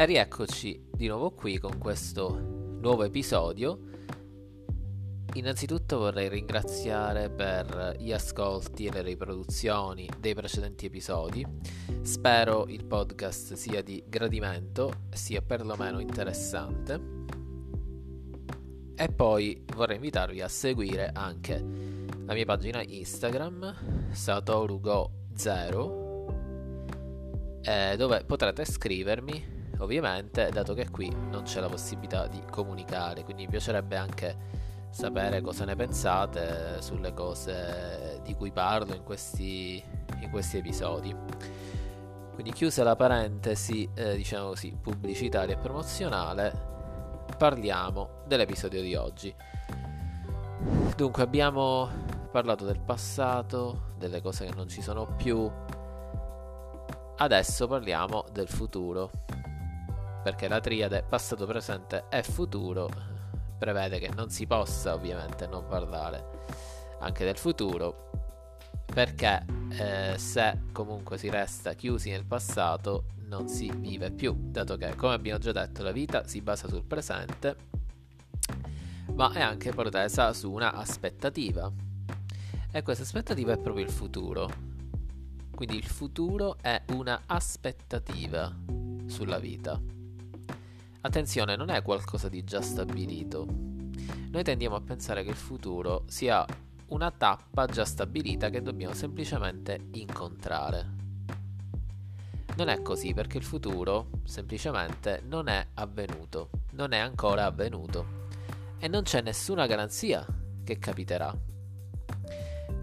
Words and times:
E 0.00 0.06
rieccoci 0.06 0.88
di 0.90 1.08
nuovo 1.08 1.30
qui 1.32 1.58
con 1.58 1.76
questo 1.76 2.30
nuovo 2.80 3.04
episodio. 3.04 3.80
Innanzitutto 5.34 5.98
vorrei 5.98 6.30
ringraziare 6.30 7.28
per 7.28 7.96
gli 7.98 8.10
ascolti 8.10 8.86
e 8.86 8.92
le 8.92 9.02
riproduzioni 9.02 10.08
dei 10.18 10.32
precedenti 10.32 10.86
episodi. 10.86 11.46
Spero 12.00 12.66
il 12.68 12.86
podcast 12.86 13.52
sia 13.52 13.82
di 13.82 14.02
gradimento, 14.06 15.02
sia 15.10 15.42
perlomeno 15.42 15.98
interessante. 16.00 16.98
E 18.94 19.08
poi 19.08 19.62
vorrei 19.74 19.96
invitarvi 19.96 20.40
a 20.40 20.48
seguire 20.48 21.10
anche 21.12 21.62
la 22.24 22.32
mia 22.32 22.46
pagina 22.46 22.80
Instagram, 22.82 24.08
satorugo0, 24.12 25.98
eh, 27.60 27.96
dove 27.98 28.24
potrete 28.24 28.64
scrivermi 28.64 29.58
ovviamente, 29.80 30.48
dato 30.50 30.74
che 30.74 30.88
qui 30.90 31.14
non 31.30 31.42
c'è 31.42 31.60
la 31.60 31.68
possibilità 31.68 32.26
di 32.26 32.42
comunicare, 32.50 33.24
quindi 33.24 33.44
mi 33.44 33.50
piacerebbe 33.50 33.96
anche 33.96 34.36
sapere 34.90 35.40
cosa 35.40 35.64
ne 35.64 35.76
pensate 35.76 36.82
sulle 36.82 37.14
cose 37.14 38.20
di 38.24 38.34
cui 38.34 38.50
parlo 38.50 38.94
in 38.94 39.04
questi, 39.04 39.82
in 40.20 40.30
questi 40.30 40.58
episodi. 40.58 41.14
Quindi 42.34 42.52
chiusa 42.52 42.82
la 42.82 42.96
parentesi, 42.96 43.88
eh, 43.94 44.16
diciamo 44.16 44.48
così, 44.48 44.76
pubblicitaria 44.80 45.54
e 45.54 45.58
promozionale, 45.58 46.68
parliamo 47.36 48.22
dell'episodio 48.26 48.80
di 48.80 48.94
oggi. 48.94 49.34
Dunque 50.96 51.22
abbiamo 51.22 51.88
parlato 52.30 52.64
del 52.64 52.80
passato, 52.80 53.92
delle 53.96 54.20
cose 54.20 54.46
che 54.46 54.54
non 54.54 54.68
ci 54.68 54.82
sono 54.82 55.06
più. 55.16 55.50
Adesso 57.16 57.66
parliamo 57.66 58.24
del 58.32 58.48
futuro 58.48 59.10
perché 60.22 60.48
la 60.48 60.60
triade 60.60 61.02
passato, 61.02 61.46
presente 61.46 62.04
e 62.08 62.22
futuro 62.22 62.88
prevede 63.58 63.98
che 63.98 64.10
non 64.14 64.30
si 64.30 64.46
possa 64.46 64.94
ovviamente 64.94 65.46
non 65.46 65.66
parlare 65.66 66.38
anche 67.00 67.24
del 67.24 67.36
futuro 67.36 68.10
perché 68.84 69.44
eh, 69.70 70.18
se 70.18 70.62
comunque 70.72 71.18
si 71.18 71.28
resta 71.28 71.74
chiusi 71.74 72.10
nel 72.10 72.24
passato 72.24 73.04
non 73.28 73.48
si 73.48 73.70
vive 73.74 74.10
più 74.10 74.34
dato 74.36 74.76
che 74.76 74.94
come 74.96 75.14
abbiamo 75.14 75.38
già 75.38 75.52
detto 75.52 75.82
la 75.82 75.92
vita 75.92 76.26
si 76.26 76.40
basa 76.40 76.68
sul 76.68 76.84
presente 76.84 77.70
ma 79.14 79.32
è 79.32 79.40
anche 79.40 79.70
protesa 79.72 80.32
su 80.32 80.50
una 80.50 80.72
aspettativa. 80.72 81.70
E 82.72 82.82
questa 82.82 83.02
aspettativa 83.02 83.52
è 83.52 83.58
proprio 83.58 83.84
il 83.84 83.90
futuro. 83.90 84.48
Quindi 85.54 85.76
il 85.76 85.84
futuro 85.84 86.56
è 86.60 86.80
una 86.92 87.22
aspettativa 87.26 88.50
sulla 89.06 89.38
vita 89.38 89.78
Attenzione, 91.02 91.56
non 91.56 91.70
è 91.70 91.80
qualcosa 91.80 92.28
di 92.28 92.44
già 92.44 92.60
stabilito. 92.60 93.46
Noi 94.30 94.42
tendiamo 94.44 94.76
a 94.76 94.82
pensare 94.82 95.22
che 95.24 95.30
il 95.30 95.36
futuro 95.36 96.04
sia 96.08 96.44
una 96.88 97.10
tappa 97.10 97.64
già 97.64 97.86
stabilita 97.86 98.50
che 98.50 98.60
dobbiamo 98.60 98.92
semplicemente 98.92 99.88
incontrare. 99.92 100.98
Non 102.56 102.68
è 102.68 102.82
così 102.82 103.14
perché 103.14 103.38
il 103.38 103.44
futuro 103.44 104.10
semplicemente 104.24 105.22
non 105.24 105.48
è 105.48 105.68
avvenuto, 105.74 106.50
non 106.72 106.92
è 106.92 106.98
ancora 106.98 107.46
avvenuto 107.46 108.28
e 108.78 108.86
non 108.86 109.02
c'è 109.02 109.22
nessuna 109.22 109.66
garanzia 109.66 110.26
che 110.62 110.78
capiterà. 110.78 111.34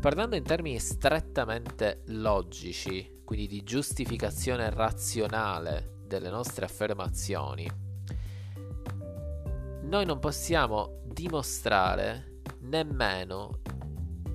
Parlando 0.02 0.36
in 0.36 0.44
termini 0.44 0.80
strettamente 0.80 2.02
logici, 2.08 3.22
quindi 3.24 3.46
di 3.46 3.64
giustificazione 3.64 4.72
razionale 4.72 6.00
delle 6.08 6.30
nostre 6.30 6.66
affermazioni, 6.66 7.86
noi 9.88 10.06
non 10.06 10.20
possiamo 10.20 11.00
dimostrare 11.06 12.42
nemmeno 12.62 13.62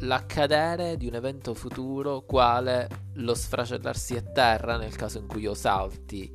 l'accadere 0.00 0.96
di 0.96 1.06
un 1.06 1.14
evento 1.14 1.52
futuro 1.52 2.22
quale 2.22 2.88
lo 3.16 3.34
sfracellarsi 3.34 4.16
a 4.16 4.22
terra 4.22 4.78
nel 4.78 4.96
caso 4.96 5.18
in 5.18 5.26
cui 5.26 5.42
io 5.42 5.52
salti 5.52 6.32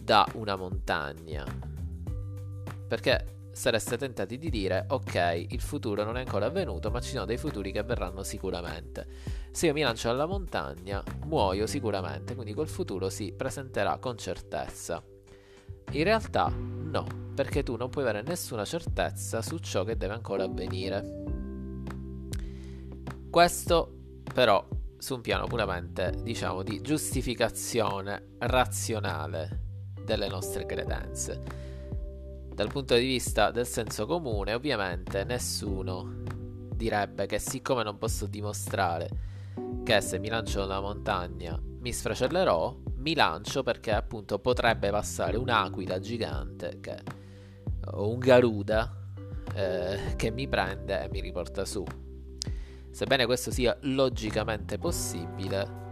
da 0.00 0.26
una 0.34 0.56
montagna. 0.56 1.44
Perché 2.88 3.50
sareste 3.52 3.98
tentati 3.98 4.38
di 4.38 4.48
dire 4.48 4.86
ok, 4.88 5.46
il 5.50 5.60
futuro 5.60 6.02
non 6.02 6.16
è 6.16 6.20
ancora 6.20 6.46
avvenuto, 6.46 6.90
ma 6.90 7.00
ci 7.00 7.10
sono 7.10 7.26
dei 7.26 7.36
futuri 7.36 7.70
che 7.70 7.80
avverranno 7.80 8.22
sicuramente. 8.22 9.06
Se 9.50 9.66
io 9.66 9.74
mi 9.74 9.82
lancio 9.82 10.08
alla 10.08 10.24
montagna, 10.24 11.02
muoio 11.26 11.66
sicuramente, 11.66 12.34
quindi 12.34 12.54
quel 12.54 12.68
futuro 12.68 13.10
si 13.10 13.34
presenterà 13.36 13.98
con 13.98 14.16
certezza. 14.16 15.02
In 15.90 16.04
realtà 16.04 16.48
no, 16.48 17.17
perché 17.38 17.62
tu 17.62 17.76
non 17.76 17.88
puoi 17.88 18.02
avere 18.02 18.20
nessuna 18.22 18.64
certezza 18.64 19.42
su 19.42 19.58
ciò 19.58 19.84
che 19.84 19.96
deve 19.96 20.12
ancora 20.12 20.42
avvenire. 20.42 21.22
Questo 23.30 23.92
però 24.34 24.66
su 24.98 25.14
un 25.14 25.20
piano 25.20 25.46
puramente, 25.46 26.16
diciamo, 26.20 26.64
di 26.64 26.80
giustificazione 26.80 28.30
razionale 28.38 29.60
delle 30.04 30.26
nostre 30.26 30.66
credenze. 30.66 31.40
Dal 32.52 32.72
punto 32.72 32.96
di 32.96 33.06
vista 33.06 33.52
del 33.52 33.68
senso 33.68 34.04
comune, 34.04 34.54
ovviamente 34.54 35.22
nessuno 35.22 36.24
direbbe 36.74 37.26
che 37.26 37.38
siccome 37.38 37.84
non 37.84 37.98
posso 37.98 38.26
dimostrare 38.26 39.08
che 39.84 40.00
se 40.00 40.18
mi 40.18 40.26
lancio 40.26 40.58
da 40.58 40.64
una 40.64 40.80
montagna 40.80 41.56
mi 41.62 41.92
sfracellerò, 41.92 42.76
mi 42.96 43.14
lancio 43.14 43.62
perché 43.62 43.92
appunto 43.92 44.40
potrebbe 44.40 44.90
passare 44.90 45.36
un'aquila 45.36 46.00
gigante 46.00 46.80
che, 46.80 47.26
un 47.94 48.18
garuda 48.18 48.92
eh, 49.54 50.14
che 50.16 50.30
mi 50.30 50.48
prende 50.48 51.04
e 51.04 51.08
mi 51.10 51.20
riporta 51.20 51.64
su. 51.64 51.84
Sebbene 52.90 53.26
questo 53.26 53.50
sia 53.50 53.76
logicamente 53.82 54.78
possibile, 54.78 55.86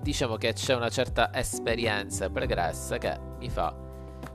diciamo 0.00 0.36
che 0.36 0.52
c'è 0.52 0.74
una 0.74 0.90
certa 0.90 1.32
esperienza 1.34 2.30
pregressa 2.30 2.98
che 2.98 3.18
mi 3.38 3.48
fa 3.48 3.74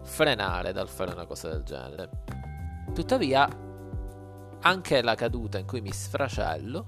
frenare 0.01 0.73
dal 0.73 0.89
fare 0.89 1.11
una 1.11 1.25
cosa 1.25 1.49
del 1.49 1.63
genere. 1.63 2.09
Tuttavia, 2.93 3.47
anche 4.61 5.01
la 5.01 5.15
caduta 5.15 5.57
in 5.57 5.65
cui 5.65 5.81
mi 5.81 5.91
sfracello, 5.91 6.87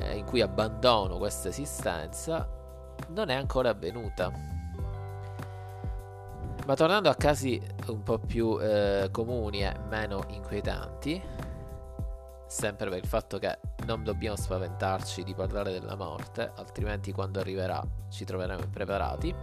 eh, 0.00 0.16
in 0.16 0.24
cui 0.24 0.40
abbandono 0.40 1.18
questa 1.18 1.48
esistenza, 1.48 2.48
non 3.08 3.28
è 3.28 3.34
ancora 3.34 3.70
avvenuta. 3.70 4.58
Ma 6.70 6.76
tornando 6.76 7.08
a 7.10 7.16
casi 7.16 7.60
un 7.88 8.04
po' 8.04 8.20
più 8.20 8.56
eh, 8.60 9.08
comuni 9.10 9.64
e 9.64 9.74
meno 9.88 10.22
inquietanti, 10.28 11.20
sempre 12.46 12.88
per 12.88 12.98
il 12.98 13.08
fatto 13.08 13.40
che 13.40 13.58
non 13.86 14.04
dobbiamo 14.04 14.36
spaventarci 14.36 15.24
di 15.24 15.34
parlare 15.34 15.72
della 15.72 15.96
morte, 15.96 16.52
altrimenti 16.54 17.10
quando 17.10 17.40
arriverà 17.40 17.84
ci 18.08 18.24
troveremo 18.24 18.62
impreparati. 18.62 19.34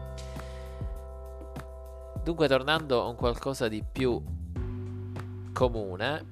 Dunque, 2.23 2.47
tornando 2.47 3.01
a 3.01 3.07
un 3.07 3.15
qualcosa 3.15 3.67
di 3.67 3.83
più 3.83 4.23
comune, 5.51 6.31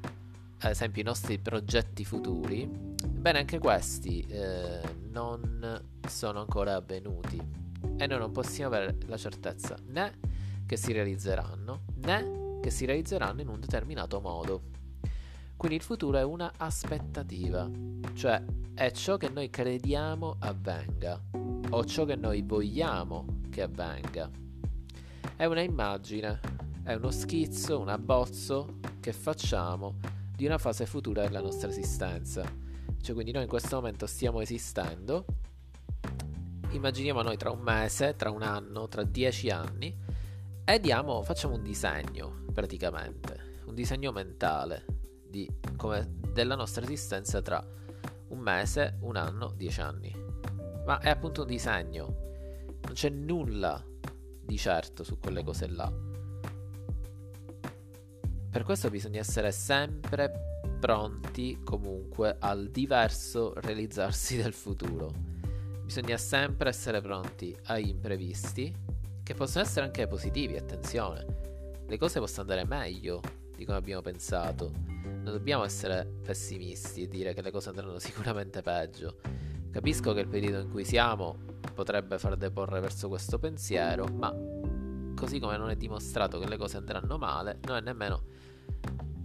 ad 0.59 0.71
esempio 0.71 1.01
i 1.01 1.05
nostri 1.05 1.39
progetti 1.39 2.05
futuri, 2.05 2.65
bene, 2.65 3.39
anche 3.39 3.59
questi 3.59 4.25
eh, 4.29 4.79
non 5.11 5.77
sono 6.07 6.39
ancora 6.39 6.75
avvenuti 6.75 7.35
e 7.97 8.07
noi 8.07 8.17
non 8.17 8.31
possiamo 8.31 8.73
avere 8.73 8.95
la 9.07 9.17
certezza 9.17 9.75
né 9.87 10.34
che 10.65 10.77
si 10.77 10.91
realizzeranno 10.91 11.83
né 12.05 12.43
che 12.65 12.71
si 12.71 12.85
realizzeranno 12.85 13.41
in 13.41 13.47
un 13.47 13.59
determinato 13.59 14.19
modo. 14.19 14.63
Quindi 15.55 15.77
il 15.77 15.83
futuro 15.83 16.17
è 16.17 16.23
una 16.23 16.51
aspettativa, 16.57 17.69
cioè 18.13 18.43
è 18.73 18.89
ciò 18.89 19.17
che 19.17 19.29
noi 19.29 19.51
crediamo 19.51 20.37
avvenga 20.39 21.21
o 21.69 21.85
ciò 21.85 22.05
che 22.05 22.15
noi 22.15 22.41
vogliamo 22.41 23.41
che 23.51 23.61
avvenga. 23.61 24.31
È 25.35 25.45
una 25.45 25.61
immagine, 25.61 26.39
è 26.81 26.95
uno 26.95 27.11
schizzo, 27.11 27.79
un 27.79 27.89
abbozzo 27.89 28.79
che 28.99 29.13
facciamo 29.13 29.99
di 30.35 30.47
una 30.47 30.57
fase 30.57 30.87
futura 30.87 31.21
della 31.21 31.41
nostra 31.41 31.69
esistenza. 31.69 32.43
Cioè 32.99 33.13
quindi 33.13 33.31
noi 33.31 33.43
in 33.43 33.49
questo 33.49 33.75
momento 33.75 34.07
stiamo 34.07 34.41
esistendo 34.41 35.25
immaginiamo 36.71 37.21
noi 37.21 37.37
tra 37.37 37.51
un 37.51 37.61
mese, 37.61 38.15
tra 38.15 38.31
un 38.31 38.41
anno, 38.41 38.87
tra 38.87 39.03
dieci 39.03 39.49
anni 39.49 40.04
e 40.65 40.79
diamo, 40.79 41.21
facciamo 41.21 41.55
un 41.55 41.63
disegno 41.63 42.43
praticamente, 42.51 43.61
un 43.65 43.75
disegno 43.75 44.11
mentale 44.11 44.85
di, 45.27 45.47
come, 45.77 46.17
della 46.33 46.55
nostra 46.55 46.83
esistenza 46.83 47.41
tra 47.41 47.63
un 48.29 48.39
mese, 48.39 48.97
un 49.01 49.15
anno, 49.15 49.53
dieci 49.55 49.79
anni. 49.81 50.11
Ma 50.85 50.99
è 50.99 51.09
appunto 51.09 51.41
un 51.41 51.47
disegno, 51.47 52.05
non 52.81 52.93
c'è 52.93 53.09
nulla 53.09 53.83
di 54.41 54.57
certo 54.57 55.03
su 55.03 55.19
quelle 55.19 55.43
cose 55.43 55.67
là. 55.67 55.91
Per 58.49 58.63
questo 58.63 58.89
bisogna 58.89 59.19
essere 59.19 59.51
sempre 59.51 60.63
pronti 60.79 61.59
comunque 61.63 62.37
al 62.39 62.69
diverso 62.69 63.53
realizzarsi 63.55 64.37
del 64.41 64.53
futuro 64.53 65.33
Bisogna 65.85 66.17
sempre 66.17 66.69
essere 66.69 66.99
pronti 66.99 67.55
agli 67.65 67.89
imprevisti 67.89 68.75
che 69.25 69.33
possono 69.33 69.63
essere 69.63 69.87
anche 69.87 70.05
positivi, 70.05 70.55
attenzione. 70.55 71.25
Le 71.87 71.97
cose 71.97 72.19
possono 72.19 72.41
andare 72.41 72.63
meglio 72.63 73.21
di 73.55 73.65
come 73.65 73.79
abbiamo 73.79 74.03
pensato. 74.03 74.71
Non 75.03 75.23
dobbiamo 75.23 75.63
essere 75.63 76.05
pessimisti 76.21 77.01
e 77.01 77.07
dire 77.07 77.33
che 77.33 77.41
le 77.41 77.49
cose 77.49 77.69
andranno 77.69 77.97
sicuramente 77.99 78.61
peggio. 78.61 79.17
Capisco 79.71 80.13
che 80.13 80.19
il 80.19 80.27
periodo 80.27 80.59
in 80.59 80.69
cui 80.69 80.85
siamo 80.85 81.37
potrebbe 81.73 82.19
far 82.19 82.37
deporre 82.37 82.79
verso 82.79 83.07
questo 83.07 83.39
pensiero, 83.39 84.05
ma 84.05 84.31
così 85.15 85.39
come 85.39 85.57
non 85.57 85.71
è 85.71 85.75
dimostrato 85.75 86.37
che 86.37 86.47
le 86.47 86.57
cose 86.57 86.77
andranno 86.77 87.17
male, 87.17 87.57
non 87.63 87.77
è 87.77 87.81
nemmeno... 87.81 88.21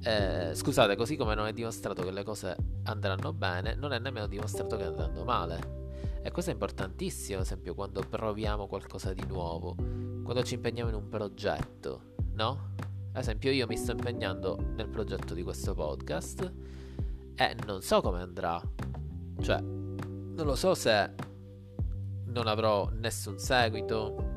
Eh, 0.03 0.53
scusate, 0.55 0.97
così 0.97 1.17
come 1.17 1.35
non 1.35 1.47
è 1.47 1.53
dimostrato 1.53 2.03
che 2.03 2.11
le 2.11 2.25
cose 2.25 2.57
andranno 2.85 3.35
bene, 3.35 3.75
non 3.75 3.93
è 3.93 3.99
nemmeno 3.99 4.27
dimostrato 4.27 4.79
che 4.79 4.85
andranno 4.85 5.25
male. 5.25 5.80
E 6.23 6.31
questo 6.31 6.51
è 6.51 6.55
importantissimo, 6.55 7.39
ad 7.39 7.45
esempio, 7.45 7.75
quando 7.75 8.03
proviamo 8.07 8.67
qualcosa 8.67 9.15
di 9.15 9.25
nuovo, 9.27 9.75
quando 9.75 10.43
ci 10.43 10.55
impegniamo 10.55 10.91
in 10.91 10.97
un 10.97 11.09
progetto, 11.09 12.13
no? 12.35 12.75
Ad 13.13 13.23
esempio, 13.23 13.51
io 13.51 13.67
mi 13.67 13.77
sto 13.77 13.93
impegnando 13.93 14.57
nel 14.75 14.89
progetto 14.89 15.33
di 15.33 15.43
questo 15.43 15.75
podcast 15.75 16.53
e 17.35 17.57
non 17.65 17.81
so 17.81 18.03
come 18.03 18.21
andrà. 18.21 18.61
Cioè, 19.41 19.61
non 19.61 20.45
lo 20.45 20.55
so 20.57 20.75
se 20.75 21.11
non 22.27 22.47
avrò 22.47 22.91
nessun 22.91 23.39
seguito, 23.39 24.29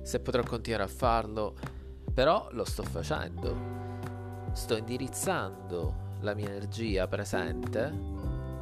se 0.00 0.18
potrò 0.20 0.42
continuare 0.42 0.84
a 0.84 0.88
farlo, 0.88 1.54
però 2.12 2.48
lo 2.52 2.64
sto 2.64 2.82
facendo. 2.84 3.72
Sto 4.52 4.76
indirizzando 4.76 6.02
la 6.20 6.34
mia 6.34 6.48
energia 6.48 7.06
presente 7.06 7.92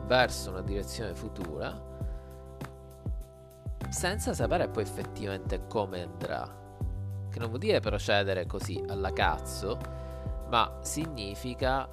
verso 0.07 0.51
una 0.51 0.63
direzione 0.63 1.15
futura 1.15 1.91
senza 3.93 4.33
sapere 4.33 4.69
poi 4.69 4.83
effettivamente 4.83 5.67
come 5.67 6.03
andrà. 6.03 6.61
Che 7.31 7.39
non 7.39 7.49
vuol 7.49 7.61
dire 7.61 7.81
procedere 7.81 8.47
così 8.47 8.83
alla 8.89 9.13
cazzo, 9.13 9.79
ma 10.49 10.79
significa 10.81 11.89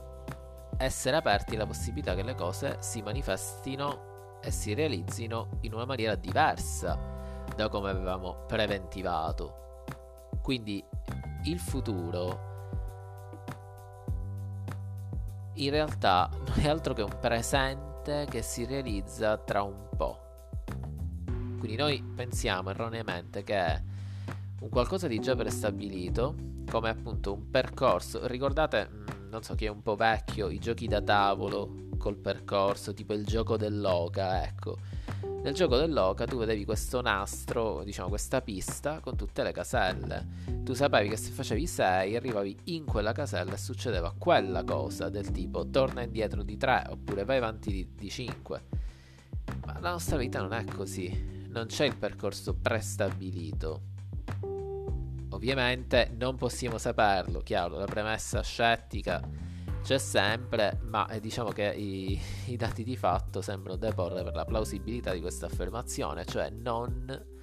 essere 0.77 1.17
aperti 1.17 1.55
alla 1.55 1.65
possibilità 1.65 2.15
che 2.15 2.23
le 2.23 2.35
cose 2.35 2.77
si 2.79 3.01
manifestino 3.01 4.39
e 4.41 4.49
si 4.49 4.73
realizzino 4.73 5.57
in 5.61 5.73
una 5.73 5.85
maniera 5.85 6.15
diversa 6.15 6.97
da 7.55 7.67
come 7.67 7.89
avevamo 7.89 8.45
preventivato. 8.47 9.83
Quindi 10.41 10.83
il 11.43 11.59
futuro 11.59 12.47
in 15.55 15.69
realtà 15.69 16.29
non 16.31 16.59
è 16.61 16.69
altro 16.69 16.93
che 16.93 17.01
un 17.01 17.17
presente 17.19 18.25
che 18.29 18.41
si 18.41 18.65
realizza 18.65 19.37
tra 19.37 19.63
un. 19.63 19.88
Quindi 21.59 21.75
noi 21.75 22.01
pensiamo 22.01 22.69
erroneamente 22.69 23.43
che 23.43 23.83
un 24.61 24.69
qualcosa 24.69 25.07
di 25.07 25.19
già 25.19 25.35
prestabilito, 25.35 26.35
come 26.69 26.89
appunto 26.89 27.33
un 27.33 27.49
percorso. 27.49 28.25
Ricordate, 28.27 28.89
mm, 28.89 29.29
non 29.29 29.43
so 29.43 29.55
chi 29.55 29.65
è 29.65 29.69
un 29.69 29.81
po' 29.81 29.95
vecchio, 29.95 30.49
i 30.49 30.57
giochi 30.57 30.87
da 30.87 31.01
tavolo 31.01 31.87
col 31.97 32.15
percorso, 32.15 32.93
tipo 32.93 33.13
il 33.13 33.25
gioco 33.25 33.57
dell'oca, 33.57 34.41
ecco. 34.43 34.77
Nel 35.43 35.53
gioco 35.53 35.77
dell'oca 35.77 36.25
tu 36.25 36.37
vedevi 36.37 36.63
questo 36.63 37.01
nastro, 37.01 37.83
diciamo 37.83 38.07
questa 38.07 38.41
pista 38.41 38.99
con 39.01 39.17
tutte 39.17 39.43
le 39.43 39.51
caselle. 39.51 40.27
Tu 40.63 40.73
sapevi 40.73 41.09
che 41.09 41.17
se 41.17 41.31
facevi 41.31 41.67
6 41.67 42.15
arrivavi 42.15 42.57
in 42.65 42.85
quella 42.85 43.11
casella 43.11 43.53
e 43.53 43.57
succedeva 43.57 44.13
quella 44.17 44.63
cosa 44.63 45.09
del 45.09 45.31
tipo 45.31 45.69
torna 45.69 46.03
indietro 46.03 46.41
di 46.43 46.57
3 46.57 46.87
oppure 46.89 47.25
vai 47.25 47.37
avanti 47.37 47.89
di 47.95 48.09
5. 48.09 48.63
Ma 49.65 49.79
la 49.79 49.91
nostra 49.91 50.17
vita 50.17 50.41
non 50.41 50.53
è 50.53 50.63
così 50.65 51.38
non 51.49 51.65
c'è 51.67 51.85
il 51.85 51.97
percorso 51.97 52.55
prestabilito. 52.55 53.81
Ovviamente 55.31 56.11
non 56.17 56.35
possiamo 56.35 56.77
saperlo, 56.77 57.41
chiaro, 57.41 57.77
la 57.77 57.85
premessa 57.85 58.41
scettica 58.41 59.21
c'è 59.81 59.97
sempre, 59.97 60.79
ma 60.83 61.07
eh, 61.07 61.19
diciamo 61.19 61.51
che 61.51 61.71
i, 61.73 62.19
i 62.47 62.55
dati 62.55 62.83
di 62.83 62.97
fatto 62.97 63.41
sembrano 63.41 63.77
deporre 63.77 64.23
per 64.23 64.35
la 64.35 64.45
plausibilità 64.45 65.13
di 65.13 65.21
questa 65.21 65.45
affermazione, 65.45 66.25
cioè 66.25 66.49
non 66.49 67.37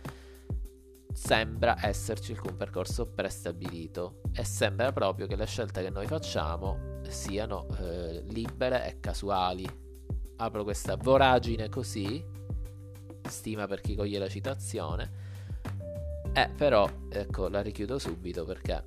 sembra 1.13 1.77
esserci 1.81 2.33
alcun 2.33 2.57
percorso 2.57 3.07
prestabilito 3.07 4.21
e 4.35 4.45
sembra 4.45 4.93
proprio 4.93 5.27
che 5.27 5.35
le 5.35 5.47
scelte 5.47 5.83
che 5.83 5.89
noi 5.89 6.07
facciamo 6.07 7.01
siano 7.09 7.67
eh, 7.79 8.23
libere 8.27 8.87
e 8.87 9.01
casuali. 9.01 9.67
Apro 10.37 10.65
questa 10.65 10.97
voragine 10.97 11.71
così 11.71 12.23
stima 13.29 13.67
per 13.67 13.81
chi 13.81 13.95
coglie 13.95 14.19
la 14.19 14.29
citazione. 14.29 15.25
Eh, 16.33 16.51
però, 16.57 16.89
ecco, 17.09 17.49
la 17.49 17.63
richiudo 17.63 17.99
subito 17.99 18.45
perché 18.45 18.85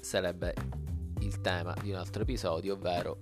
sarebbe 0.00 0.54
il 1.20 1.40
tema 1.40 1.74
di 1.80 1.90
un 1.90 1.96
altro 1.96 2.22
episodio, 2.22 2.74
ovvero 2.74 3.18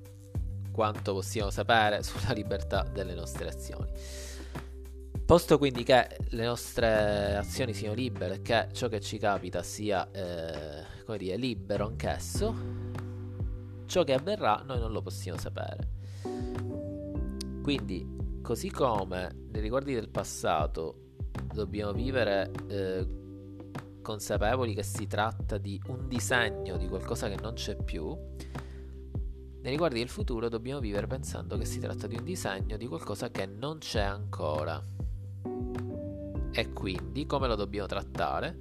quanto 0.70 1.14
possiamo 1.14 1.50
sapere 1.50 2.02
sulla 2.02 2.32
libertà 2.32 2.82
delle 2.82 3.14
nostre 3.14 3.48
azioni. 3.48 3.90
Posto 5.24 5.58
quindi 5.58 5.82
che 5.82 6.18
le 6.28 6.44
nostre 6.44 7.34
azioni 7.34 7.74
siano 7.74 7.94
libere, 7.94 8.42
che 8.42 8.68
ciò 8.72 8.86
che 8.86 9.00
ci 9.00 9.18
capita 9.18 9.60
sia, 9.64 10.08
eh, 10.12 10.84
come 11.04 11.18
dire, 11.18 11.36
libero 11.36 11.86
anch'esso, 11.86 12.54
ciò 13.86 14.04
che 14.04 14.12
avverrà 14.12 14.62
noi 14.64 14.78
non 14.78 14.92
lo 14.92 15.02
possiamo 15.02 15.36
sapere. 15.36 15.88
Quindi 17.60 18.06
Così 18.46 18.70
come 18.70 19.48
nei 19.50 19.60
riguardi 19.60 19.92
del 19.92 20.08
passato 20.08 21.14
dobbiamo 21.52 21.92
vivere 21.92 22.52
eh, 22.68 23.04
consapevoli 24.00 24.72
che 24.72 24.84
si 24.84 25.08
tratta 25.08 25.58
di 25.58 25.82
un 25.88 26.06
disegno 26.06 26.76
di 26.76 26.86
qualcosa 26.86 27.28
che 27.28 27.38
non 27.42 27.54
c'è 27.54 27.74
più, 27.74 28.06
nei 28.06 29.70
riguardi 29.72 29.98
del 29.98 30.08
futuro 30.08 30.48
dobbiamo 30.48 30.78
vivere 30.78 31.08
pensando 31.08 31.58
che 31.58 31.64
si 31.64 31.80
tratta 31.80 32.06
di 32.06 32.14
un 32.14 32.22
disegno 32.22 32.76
di 32.76 32.86
qualcosa 32.86 33.32
che 33.32 33.46
non 33.46 33.78
c'è 33.78 34.02
ancora. 34.02 34.80
E 36.52 36.72
quindi 36.72 37.26
come 37.26 37.48
lo 37.48 37.56
dobbiamo 37.56 37.88
trattare? 37.88 38.56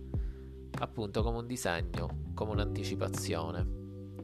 Appunto 0.79 1.21
come 1.21 1.37
un 1.37 1.45
disegno, 1.45 2.31
come 2.33 2.53
un'anticipazione, 2.53 3.67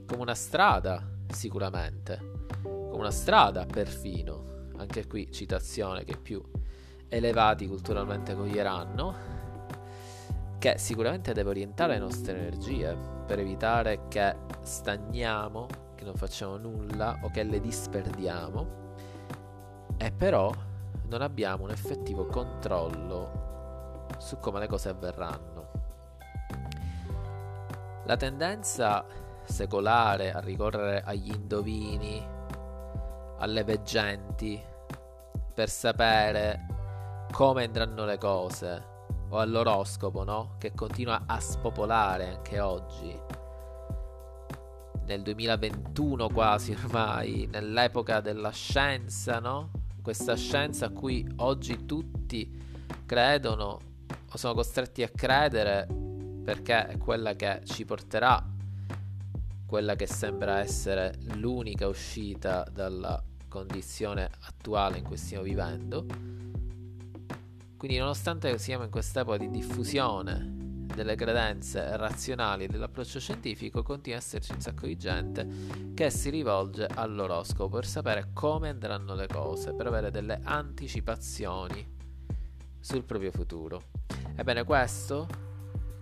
come 0.08 0.22
una 0.22 0.34
strada 0.34 1.08
sicuramente, 1.28 2.20
come 2.64 2.98
una 2.98 3.12
strada 3.12 3.68
perfino 3.68 4.52
anche 4.82 5.08
qui 5.08 5.32
citazione 5.32 6.04
che 6.04 6.18
più 6.18 6.42
elevati 7.08 7.68
culturalmente 7.68 8.36
coglieranno, 8.36 9.40
che 10.60 10.78
sicuramente 10.78 11.34
deve 11.34 11.50
orientare 11.50 11.94
le 11.94 12.00
nostre 12.00 12.38
energie 12.38 12.96
per 13.26 13.40
evitare 13.40 14.08
che 14.08 14.36
stagniamo, 14.62 15.68
che 15.96 16.04
non 16.04 16.16
facciamo 16.16 16.58
nulla 16.58 17.20
o 17.22 17.30
che 17.30 17.44
le 17.44 17.60
disperdiamo 17.60 18.80
e 19.98 20.12
però 20.12 20.52
non 21.08 21.22
abbiamo 21.22 21.66
un 21.66 21.72
effettivo 21.72 22.26
controllo 22.26 24.08
su 24.18 24.38
come 24.38 24.60
le 24.60 24.68
cose 24.68 24.90
avverranno. 24.90 25.70
La 28.06 28.18
tendenza 28.18 29.06
secolare 29.44 30.32
a 30.32 30.40
ricorrere 30.40 31.02
agli 31.04 31.32
indovini, 31.32 32.26
alle 33.38 33.64
veggenti, 33.64 34.62
per 35.54 35.70
sapere 35.70 36.66
come 37.32 37.66
andranno 37.66 38.06
le 38.06 38.18
cose 38.18 38.90
o 39.30 39.38
all'oroscopo, 39.40 40.24
no? 40.24 40.56
Che 40.58 40.74
continua 40.74 41.24
a 41.26 41.40
spopolare 41.40 42.28
anche 42.28 42.60
oggi. 42.60 43.18
Nel 45.06 45.22
2021 45.22 46.30
quasi 46.30 46.72
ormai, 46.74 47.48
nell'epoca 47.52 48.22
della 48.22 48.52
scienza, 48.52 49.40
no? 49.40 49.72
Questa 50.02 50.36
scienza 50.36 50.88
a 50.88 50.90
cui 50.90 51.28
oggi 51.38 51.86
tutti 51.86 52.60
credono 53.06 53.80
o 54.32 54.38
sono 54.38 54.54
costretti 54.54 55.04
a 55.04 55.10
credere 55.10 55.88
perché 56.44 56.88
è 56.88 56.98
quella 56.98 57.36
che 57.36 57.62
ci 57.66 57.86
porterà 57.86 58.44
quella 59.72 59.96
che 59.96 60.06
sembra 60.06 60.60
essere 60.60 61.14
l'unica 61.36 61.88
uscita 61.88 62.68
dalla 62.70 63.24
condizione 63.52 64.30
attuale 64.46 65.00
in 65.00 65.04
cui 65.04 65.18
stiamo 65.18 65.44
vivendo. 65.44 66.06
Quindi 67.76 67.98
nonostante 67.98 68.58
siamo 68.58 68.86
in 68.86 68.90
quest'epoca 68.90 69.38
di 69.38 69.50
diffusione 69.50 70.60
delle 70.94 71.16
credenze 71.16 71.98
razionali 71.98 72.68
dell'approccio 72.68 73.20
scientifico, 73.20 73.84
continua 73.84 74.20
ad 74.20 74.24
esserci 74.24 74.54
un 74.54 74.62
sacco 74.62 74.86
di 74.86 74.98
gente 74.98 75.46
che 75.94 76.10
si 76.10 76.30
rivolge 76.30 76.86
all'oroscopo 76.86 77.70
per 77.70 77.86
sapere 77.86 78.30
come 78.34 78.70
andranno 78.70 79.16
le 79.16 79.28
cose, 79.28 79.74
per 79.74 79.88
avere 79.88 80.12
delle 80.12 80.40
anticipazioni 80.44 81.86
sul 82.80 83.04
proprio 83.04 83.32
futuro. 83.32 83.84
Ebbene 84.36 84.64
questo, 84.64 85.28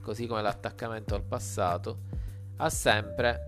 così 0.01 0.27
come 0.27 0.41
l'attaccamento 0.41 1.15
al 1.15 1.23
passato, 1.23 2.01
ha 2.57 2.69
sempre 2.69 3.45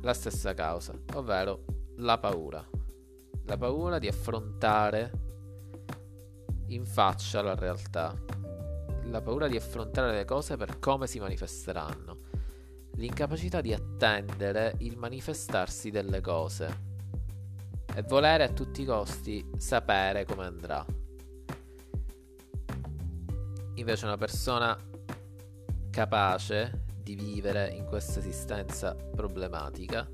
la 0.00 0.14
stessa 0.14 0.54
causa, 0.54 0.94
ovvero 1.14 1.64
la 1.96 2.18
paura 2.18 2.78
la 3.50 3.56
paura 3.56 3.98
di 3.98 4.06
affrontare 4.06 5.10
in 6.68 6.86
faccia 6.86 7.42
la 7.42 7.56
realtà, 7.56 8.14
la 9.06 9.20
paura 9.20 9.48
di 9.48 9.56
affrontare 9.56 10.12
le 10.12 10.24
cose 10.24 10.56
per 10.56 10.78
come 10.78 11.08
si 11.08 11.18
manifesteranno, 11.18 12.18
l'incapacità 12.94 13.60
di 13.60 13.72
attendere 13.72 14.74
il 14.78 14.96
manifestarsi 14.96 15.90
delle 15.90 16.20
cose. 16.20 16.88
E 17.92 18.02
volere 18.02 18.44
a 18.44 18.52
tutti 18.52 18.82
i 18.82 18.84
costi 18.84 19.44
sapere 19.56 20.24
come 20.24 20.44
andrà. 20.44 20.86
Invece 23.74 24.04
una 24.04 24.16
persona 24.16 24.78
capace 25.90 26.84
di 27.02 27.16
vivere 27.16 27.70
in 27.70 27.84
questa 27.84 28.20
esistenza 28.20 28.94
problematica 28.94 30.08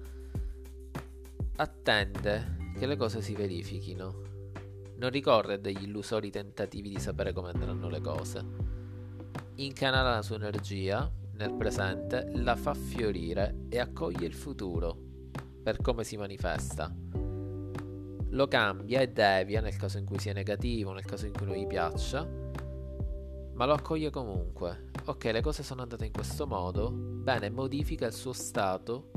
attende 1.57 2.56
che 2.77 2.87
le 2.87 2.97
cose 2.97 3.23
si 3.23 3.35
verifichino. 3.35 4.15
Non 4.97 5.11
ricorre 5.11 5.61
degli 5.61 5.85
illusori 5.85 6.31
tentativi 6.31 6.89
di 6.89 6.99
sapere 6.99 7.33
come 7.33 7.51
andranno 7.51 7.89
le 7.89 8.01
cose. 8.01 8.45
Incanala 9.57 10.15
la 10.15 10.23
sua 10.23 10.37
energia 10.37 11.11
nel 11.33 11.55
presente, 11.55 12.31
la 12.35 12.57
fa 12.57 12.75
fiorire 12.75 13.67
e 13.69 13.79
accoglie 13.79 14.27
il 14.27 14.35
futuro 14.35 14.97
per 15.63 15.81
come 15.81 16.05
si 16.05 16.17
manifesta. 16.17 16.95
Lo 18.31 18.49
cambia 18.49 19.01
e 19.01 19.09
devia 19.09 19.61
nel 19.61 19.77
caso 19.77 19.99
in 19.99 20.05
cui 20.05 20.19
sia 20.19 20.33
negativo, 20.33 20.93
nel 20.93 21.05
caso 21.05 21.27
in 21.27 21.33
cui 21.33 21.47
non 21.47 21.57
gli 21.57 21.67
piaccia, 21.67 22.29
ma 23.55 23.65
lo 23.65 23.73
accoglie 23.73 24.11
comunque. 24.11 24.91
Ok, 25.07 25.25
le 25.25 25.41
cose 25.41 25.63
sono 25.63 25.83
andate 25.83 26.07
in 26.07 26.13
questo 26.13 26.47
modo, 26.47 26.91
bene, 26.91 27.49
modifica 27.49 28.07
il 28.07 28.13
suo 28.13 28.33
stato 28.33 29.11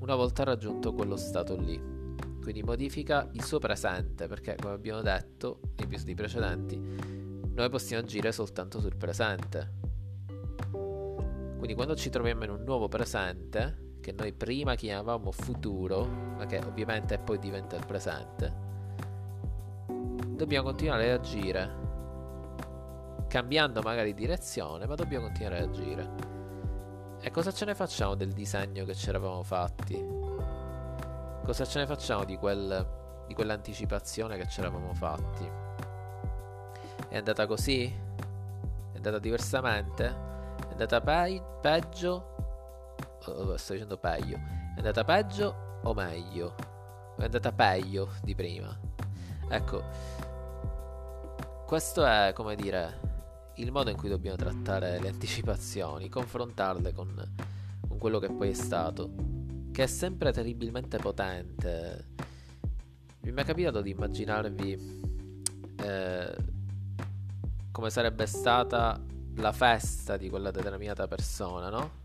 una 0.00 0.14
volta 0.14 0.44
raggiunto 0.44 0.94
quello 0.94 1.16
stato 1.16 1.56
lì. 1.56 1.99
Quindi 2.40 2.62
modifica 2.62 3.28
il 3.32 3.44
suo 3.44 3.58
presente, 3.58 4.26
perché 4.26 4.56
come 4.60 4.74
abbiamo 4.74 5.02
detto 5.02 5.60
nei 5.76 5.86
episodi 5.86 6.14
precedenti, 6.14 6.76
noi 7.52 7.68
possiamo 7.68 8.02
agire 8.02 8.32
soltanto 8.32 8.80
sul 8.80 8.96
presente. 8.96 9.78
Quindi 11.58 11.74
quando 11.74 11.94
ci 11.94 12.08
troviamo 12.08 12.44
in 12.44 12.50
un 12.50 12.64
nuovo 12.64 12.88
presente, 12.88 13.98
che 14.00 14.12
noi 14.12 14.32
prima 14.32 14.74
chiamavamo 14.74 15.30
futuro, 15.30 16.06
ma 16.06 16.46
che 16.46 16.58
ovviamente 16.58 17.18
poi 17.18 17.38
diventa 17.38 17.76
il 17.76 17.84
presente, 17.84 18.68
dobbiamo 20.28 20.68
continuare 20.68 21.12
ad 21.12 21.20
agire, 21.20 21.70
cambiando 23.28 23.82
magari 23.82 24.14
direzione, 24.14 24.86
ma 24.86 24.94
dobbiamo 24.94 25.26
continuare 25.26 25.58
ad 25.58 25.68
agire. 25.68 26.10
E 27.20 27.30
cosa 27.30 27.52
ce 27.52 27.66
ne 27.66 27.74
facciamo 27.74 28.14
del 28.14 28.32
disegno 28.32 28.86
che 28.86 28.94
ci 28.94 29.10
eravamo 29.10 29.42
fatti? 29.42 30.19
Cosa 31.50 31.66
ce 31.66 31.80
ne 31.80 31.86
facciamo 31.86 32.24
di, 32.24 32.36
quel, 32.36 33.24
di 33.26 33.34
quell'anticipazione 33.34 34.36
che 34.36 34.46
ci 34.46 34.60
eravamo 34.60 34.94
fatti? 34.94 35.44
È 37.08 37.16
andata 37.16 37.48
così? 37.48 37.86
È 37.86 38.94
andata 38.94 39.18
diversamente? 39.18 40.04
andata 40.70 41.00
pe- 41.00 41.42
peggio. 41.60 42.34
Oh, 43.26 43.56
sto 43.56 43.72
dicendo 43.72 43.96
peggio. 43.96 44.36
È 44.36 44.76
andata 44.76 45.02
peggio 45.02 45.80
o 45.82 45.92
meglio? 45.92 46.54
È 47.18 47.24
andata 47.24 47.50
peggio 47.50 48.10
di 48.22 48.36
prima. 48.36 48.78
Ecco, 49.48 49.82
questo 51.66 52.06
è 52.06 52.30
come 52.32 52.54
dire 52.54 53.00
il 53.56 53.72
modo 53.72 53.90
in 53.90 53.96
cui 53.96 54.08
dobbiamo 54.08 54.36
trattare 54.36 55.00
le 55.00 55.08
anticipazioni, 55.08 56.08
confrontarle 56.08 56.92
con, 56.92 57.34
con 57.88 57.98
quello 57.98 58.20
che 58.20 58.30
poi 58.30 58.50
è 58.50 58.54
stato, 58.54 59.29
che 59.72 59.82
è 59.84 59.86
sempre 59.86 60.32
terribilmente 60.32 60.98
potente. 60.98 62.06
Mi 63.20 63.30
è 63.30 63.32
mai 63.32 63.44
capitato 63.44 63.80
di 63.80 63.90
immaginarvi 63.90 65.00
eh, 65.76 66.36
come 67.70 67.90
sarebbe 67.90 68.26
stata 68.26 69.00
la 69.36 69.52
festa 69.52 70.16
di 70.16 70.28
quella 70.28 70.50
determinata 70.50 71.06
persona, 71.06 71.68
no? 71.68 71.98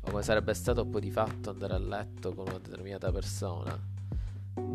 O 0.00 0.10
come 0.10 0.22
sarebbe 0.22 0.54
stato 0.54 0.86
poi 0.86 1.00
di 1.00 1.10
fatto 1.10 1.50
andare 1.50 1.74
a 1.74 1.78
letto 1.78 2.32
con 2.34 2.46
una 2.48 2.58
determinata 2.58 3.10
persona. 3.10 3.76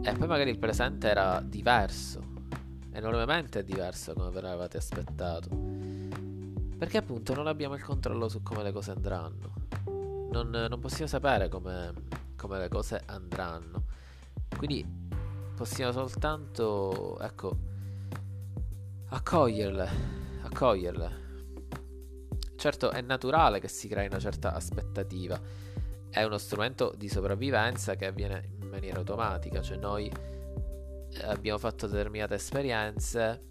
E 0.01 0.13
poi 0.13 0.27
magari 0.27 0.49
il 0.49 0.59
presente 0.59 1.07
era 1.07 1.41
diverso, 1.41 2.21
enormemente 2.91 3.63
diverso 3.63 4.13
come 4.13 4.29
ve 4.29 4.41
l'avevate 4.41 4.77
aspettato. 4.77 5.49
Perché 6.77 6.97
appunto 6.97 7.33
non 7.33 7.47
abbiamo 7.47 7.75
il 7.75 7.83
controllo 7.83 8.27
su 8.27 8.41
come 8.43 8.63
le 8.63 8.71
cose 8.71 8.91
andranno. 8.91 9.52
Non, 10.33 10.49
non 10.49 10.79
possiamo 10.79 11.07
sapere 11.07 11.47
come, 11.47 11.93
come 12.35 12.59
le 12.59 12.67
cose 12.67 13.01
andranno. 13.05 13.85
Quindi 14.57 14.85
possiamo 15.55 15.91
soltanto, 15.91 17.19
ecco, 17.19 17.55
accoglierle, 19.09 19.89
accoglierle 20.43 21.23
Certo 22.63 22.91
è 22.91 23.01
naturale 23.01 23.59
che 23.59 23.67
si 23.67 23.89
crei 23.89 24.07
una 24.07 24.19
certa 24.19 24.53
aspettativa, 24.53 25.37
è 26.09 26.23
uno 26.23 26.37
strumento 26.37 26.93
di 26.95 27.09
sopravvivenza 27.09 27.95
che 27.95 28.05
avviene 28.05 28.51
in 28.61 28.69
maniera 28.69 28.99
automatica, 28.99 29.61
cioè 29.61 29.75
noi 29.75 30.09
abbiamo 31.23 31.57
fatto 31.57 31.87
determinate 31.87 32.35
esperienze 32.35 33.49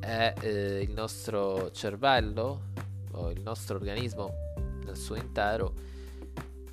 e 0.00 0.34
eh, 0.40 0.80
il 0.80 0.92
nostro 0.92 1.70
cervello 1.70 2.70
o 3.10 3.30
il 3.30 3.42
nostro 3.42 3.76
organismo 3.76 4.47
nel 4.88 4.96
suo 4.96 5.14
intero 5.14 5.74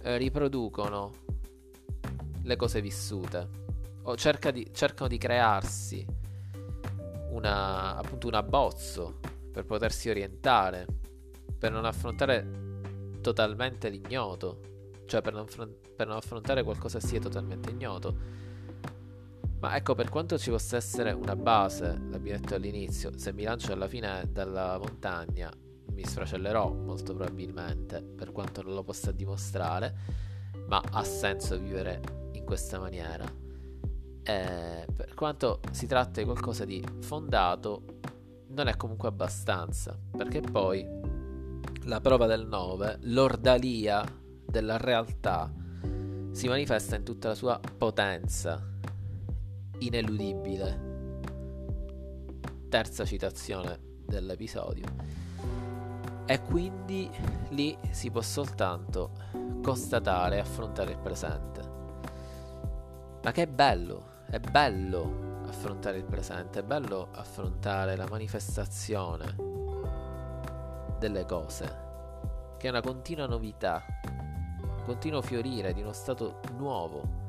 eh, 0.01 0.17
riproducono 0.17 1.12
le 2.43 2.55
cose 2.55 2.81
vissute 2.81 3.63
o 4.03 4.15
cerca 4.15 4.51
di, 4.51 4.69
cercano 4.72 5.07
di 5.07 5.17
crearsi 5.17 6.05
una, 7.29 7.98
appunto 7.98 8.27
un 8.27 8.36
abbozzo 8.36 9.19
per 9.51 9.65
potersi 9.65 10.10
orientare 10.10 10.86
per 11.57 11.72
non 11.72 11.86
affrontare 11.86 12.63
totalmente 13.22 13.89
l'ignoto, 13.89 14.60
cioè 15.05 15.22
per 15.22 15.34
non, 15.34 15.45
per 15.95 16.07
non 16.07 16.17
affrontare 16.17 16.63
qualcosa 16.63 17.00
sia 17.00 17.19
totalmente 17.19 17.72
ignoto. 17.72 18.43
Ma 19.60 19.75
ecco, 19.75 19.95
per 19.95 20.10
quanto 20.10 20.38
ci 20.38 20.51
possa 20.51 20.77
essere 20.77 21.12
una 21.12 21.36
base, 21.36 21.88
l'abbiamo 22.10 22.39
detto 22.39 22.53
all'inizio, 22.53 23.17
se 23.17 23.34
mi 23.34 23.43
lancio 23.43 23.74
alla 23.74 23.88
fine 23.88 24.29
dalla 24.31 24.77
montagna 24.77 25.51
mi 25.95 26.05
sfracellerò 26.05 26.71
molto 26.73 27.15
probabilmente, 27.15 28.03
per 28.03 28.31
quanto 28.33 28.61
non 28.61 28.73
lo 28.73 28.83
possa 28.83 29.11
dimostrare, 29.11 29.95
ma 30.67 30.83
ha 30.91 31.03
senso 31.03 31.57
vivere 31.57 32.29
in 32.33 32.43
questa 32.43 32.79
maniera. 32.79 33.25
E 34.23 34.85
per 34.93 35.13
quanto 35.13 35.61
si 35.71 35.87
tratta 35.87 36.19
di 36.19 36.25
qualcosa 36.25 36.65
di 36.65 36.83
fondato, 36.99 37.99
non 38.47 38.67
è 38.67 38.75
comunque 38.75 39.07
abbastanza, 39.07 39.97
perché 40.11 40.41
poi 40.41 40.85
la 41.83 42.01
prova 42.01 42.25
del 42.25 42.45
9, 42.45 42.99
l'ordalia 43.03 44.03
della 44.45 44.77
realtà 44.77 45.51
si 46.31 46.47
manifesta 46.47 46.95
in 46.97 47.03
tutta 47.03 47.29
la 47.29 47.35
sua 47.35 47.59
potenza, 47.77 48.61
ineludibile. 49.79 50.93
Terza 52.67 53.05
citazione 53.05 53.79
dell'episodio. 54.05 55.23
E 56.27 56.41
quindi 56.41 57.08
lì 57.50 57.77
si 57.91 58.10
può 58.10 58.22
soltanto 58.22 59.12
constatare 59.62 60.38
e 60.38 60.39
affrontare 60.39 60.91
il 60.91 60.98
presente. 60.98 61.62
Ma 63.22 63.32
che 63.32 63.48
bello, 63.48 64.24
è 64.27 64.39
bello 64.39 65.44
affrontare 65.48 65.98
il 65.98 66.05
presente, 66.05 66.60
è 66.60 66.63
bello 66.63 67.10
affrontare 67.12 67.96
la 67.96 68.08
manifestazione 68.10 69.36
delle 70.98 71.25
cose, 71.25 71.77
che 72.58 72.67
è 72.67 72.70
una 72.72 72.82
continua 72.82 73.27
novità, 73.27 73.84
un 74.05 74.84
continuo 74.84 75.22
fiorire 75.22 75.74
di 75.74 75.82
uno 75.82 75.94
stato 75.94 76.39
nuovo. 76.58 77.24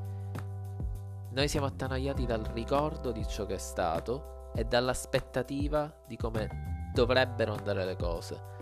Noi 1.33 1.49
siamo 1.49 1.67
attanagliati 1.67 2.25
dal 2.25 2.45
ricordo 2.55 3.13
di 3.13 3.27
ciò 3.27 3.45
che 3.45 3.57
è 3.57 3.59
stato 3.59 4.53
e 4.55 4.65
dall'aspettativa 4.65 5.93
di 6.07 6.17
come 6.17 6.91
dovrebbero 6.95 7.53
andare 7.53 7.85
le 7.85 7.97
cose 7.97 8.55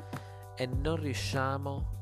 e 0.56 0.66
non 0.66 0.96
riusciamo, 0.96 1.92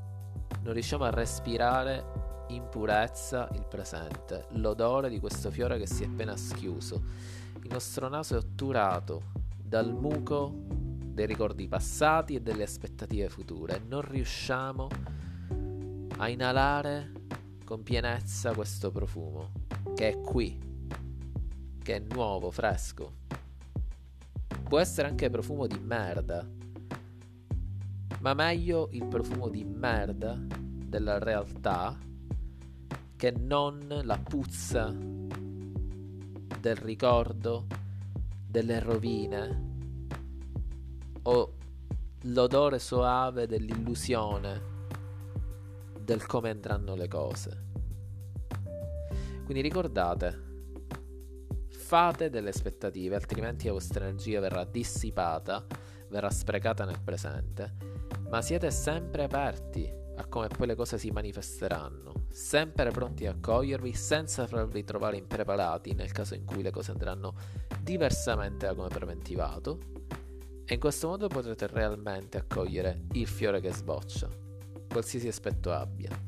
non 0.62 0.72
riusciamo 0.72 1.04
a 1.04 1.10
respirare 1.10 2.44
in 2.48 2.68
purezza 2.68 3.48
il 3.54 3.64
presente, 3.66 4.46
l'odore 4.50 5.08
di 5.08 5.18
questo 5.18 5.50
fiore 5.50 5.78
che 5.78 5.86
si 5.86 6.02
è 6.02 6.06
appena 6.06 6.36
schiuso. 6.36 7.02
Il 7.62 7.70
nostro 7.70 8.08
naso 8.08 8.34
è 8.34 8.38
otturato 8.38 9.22
dal 9.56 9.92
muco 9.92 10.52
dei 11.12 11.26
ricordi 11.26 11.66
passati 11.68 12.34
e 12.34 12.40
delle 12.40 12.64
aspettative 12.64 13.28
future. 13.28 13.82
Non 13.86 14.02
riusciamo 14.02 14.88
a 16.18 16.28
inalare 16.28 17.12
con 17.64 17.82
pienezza 17.82 18.52
questo 18.52 18.90
profumo 18.90 19.52
che 19.94 20.10
è 20.10 20.20
qui, 20.20 20.58
che 21.82 21.96
è 21.96 22.02
nuovo, 22.14 22.50
fresco. 22.50 23.20
Può 24.64 24.78
essere 24.78 25.08
anche 25.08 25.28
profumo 25.30 25.66
di 25.66 25.78
merda, 25.78 26.46
ma 28.22 28.34
meglio 28.34 28.88
il 28.92 29.04
profumo 29.06 29.48
di 29.48 29.64
merda 29.64 30.38
della 30.38 31.18
realtà 31.18 31.98
che 33.16 33.30
non 33.32 34.00
la 34.04 34.16
puzza 34.16 34.94
del 36.60 36.76
ricordo, 36.76 37.66
delle 38.46 38.78
rovine 38.78 39.70
o 41.22 41.54
l'odore 42.22 42.78
soave 42.78 43.48
dell'illusione 43.48 44.70
del 46.00 46.24
come 46.24 46.50
andranno 46.50 46.94
le 46.94 47.08
cose. 47.08 47.64
Quindi 49.44 49.62
ricordate, 49.62 50.50
fate 51.70 52.30
delle 52.30 52.50
aspettative, 52.50 53.16
altrimenti 53.16 53.66
la 53.66 53.72
vostra 53.72 54.04
energia 54.04 54.38
verrà 54.38 54.64
dissipata, 54.64 55.66
verrà 56.08 56.30
sprecata 56.30 56.84
nel 56.84 57.00
presente, 57.02 57.91
ma 58.32 58.40
siete 58.40 58.70
sempre 58.70 59.24
aperti 59.24 59.86
a 60.16 60.24
come 60.24 60.48
poi 60.48 60.66
le 60.66 60.74
cose 60.74 60.96
si 60.96 61.10
manifesteranno, 61.10 62.28
sempre 62.30 62.90
pronti 62.90 63.26
a 63.26 63.32
accogliervi 63.32 63.92
senza 63.92 64.46
farvi 64.46 64.84
trovare 64.84 65.18
impreparati 65.18 65.92
nel 65.92 66.12
caso 66.12 66.34
in 66.34 66.46
cui 66.46 66.62
le 66.62 66.70
cose 66.70 66.92
andranno 66.92 67.34
diversamente 67.82 68.64
da 68.64 68.74
come 68.74 68.88
preventivato 68.88 69.78
e 70.64 70.72
in 70.72 70.80
questo 70.80 71.08
modo 71.08 71.28
potrete 71.28 71.66
realmente 71.66 72.38
accogliere 72.38 73.02
il 73.12 73.26
fiore 73.26 73.60
che 73.60 73.70
sboccia, 73.70 74.30
qualsiasi 74.88 75.28
aspetto 75.28 75.70
abbia. 75.70 76.18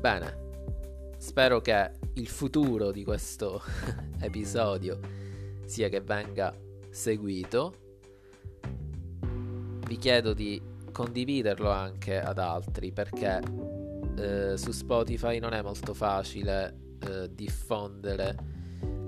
Bene, 0.00 1.14
spero 1.16 1.62
che 1.62 1.92
il 2.12 2.28
futuro 2.28 2.90
di 2.90 3.04
questo 3.04 3.62
episodio 4.20 5.00
sia 5.64 5.88
che 5.88 6.02
venga 6.02 6.54
seguito. 6.90 7.83
Vi 9.86 9.96
chiedo 9.96 10.32
di 10.32 10.60
condividerlo 10.92 11.70
anche 11.70 12.20
ad 12.20 12.38
altri 12.38 12.92
perché 12.92 13.40
eh, 14.16 14.56
su 14.56 14.70
Spotify 14.70 15.38
non 15.38 15.52
è 15.52 15.62
molto 15.62 15.92
facile 15.92 16.96
eh, 17.00 17.28
diffondere 17.34 18.36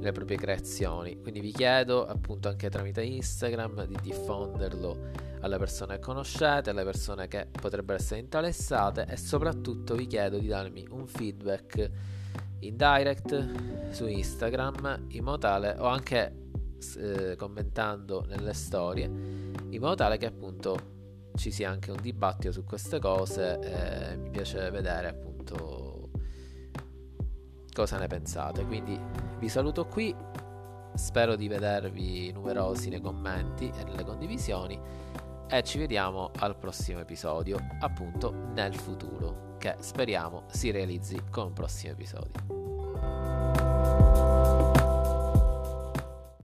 le 0.00 0.12
proprie 0.12 0.36
creazioni. 0.36 1.20
Quindi 1.20 1.40
vi 1.40 1.52
chiedo 1.52 2.06
appunto 2.06 2.48
anche 2.48 2.68
tramite 2.68 3.02
Instagram 3.02 3.86
di 3.86 3.96
diffonderlo 4.02 5.24
alle 5.40 5.58
persone 5.58 5.94
che 5.94 6.00
conoscete, 6.00 6.70
alle 6.70 6.84
persone 6.84 7.28
che 7.28 7.46
potrebbero 7.50 7.98
essere 7.98 8.20
interessate 8.20 9.06
e 9.08 9.16
soprattutto 9.16 9.94
vi 9.94 10.06
chiedo 10.06 10.38
di 10.38 10.48
darmi 10.48 10.86
un 10.90 11.06
feedback 11.06 11.90
in 12.60 12.76
direct 12.76 13.90
su 13.90 14.06
Instagram 14.06 15.06
in 15.08 15.24
modo 15.24 15.38
tale 15.38 15.76
o 15.78 15.86
anche 15.86 16.45
eh, 16.98 17.36
commentando 17.36 18.24
nelle 18.26 18.52
storie 18.52 19.04
in 19.04 19.80
modo 19.80 19.94
tale 19.94 20.16
che 20.16 20.26
appunto 20.26 20.94
ci 21.36 21.50
sia 21.50 21.70
anche 21.70 21.90
un 21.90 22.00
dibattito 22.00 22.52
su 22.52 22.64
queste 22.64 22.98
cose 22.98 23.58
e 23.60 24.16
mi 24.16 24.30
piace 24.30 24.70
vedere 24.70 25.08
appunto 25.08 26.10
cosa 27.72 27.98
ne 27.98 28.06
pensate. 28.06 28.64
Quindi 28.64 28.98
vi 29.38 29.48
saluto 29.48 29.86
qui 29.86 30.14
spero 30.94 31.36
di 31.36 31.46
vedervi 31.46 32.32
numerosi 32.32 32.88
nei 32.88 33.00
commenti 33.00 33.70
e 33.76 33.84
nelle 33.84 34.02
condivisioni 34.02 34.80
e 35.48 35.62
ci 35.62 35.78
vediamo 35.78 36.30
al 36.38 36.56
prossimo 36.56 37.00
episodio 37.00 37.58
appunto 37.80 38.32
nel 38.54 38.74
futuro 38.74 39.56
che 39.58 39.76
speriamo 39.78 40.44
si 40.50 40.70
realizzi 40.70 41.20
con 41.30 41.46
un 41.46 41.52
prossimo 41.52 41.92
episodio 41.92 42.56